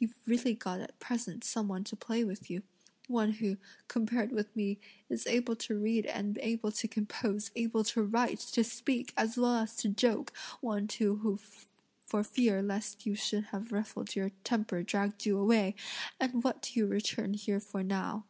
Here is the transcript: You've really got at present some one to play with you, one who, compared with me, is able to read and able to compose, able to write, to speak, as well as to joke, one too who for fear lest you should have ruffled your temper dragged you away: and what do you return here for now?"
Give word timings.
You've 0.00 0.16
really 0.26 0.54
got 0.54 0.80
at 0.80 0.98
present 0.98 1.44
some 1.44 1.68
one 1.68 1.84
to 1.84 1.94
play 1.94 2.24
with 2.24 2.50
you, 2.50 2.64
one 3.06 3.34
who, 3.34 3.58
compared 3.86 4.32
with 4.32 4.56
me, 4.56 4.80
is 5.08 5.24
able 5.28 5.54
to 5.54 5.78
read 5.78 6.04
and 6.04 6.36
able 6.38 6.72
to 6.72 6.88
compose, 6.88 7.52
able 7.54 7.84
to 7.84 8.02
write, 8.02 8.40
to 8.40 8.64
speak, 8.64 9.14
as 9.16 9.36
well 9.36 9.54
as 9.54 9.76
to 9.76 9.88
joke, 9.88 10.36
one 10.60 10.88
too 10.88 11.18
who 11.18 11.38
for 12.04 12.24
fear 12.24 12.60
lest 12.60 13.06
you 13.06 13.14
should 13.14 13.44
have 13.54 13.70
ruffled 13.70 14.16
your 14.16 14.30
temper 14.42 14.82
dragged 14.82 15.24
you 15.24 15.38
away: 15.38 15.76
and 16.18 16.42
what 16.42 16.60
do 16.60 16.80
you 16.80 16.88
return 16.88 17.34
here 17.34 17.60
for 17.60 17.84
now?" 17.84 18.24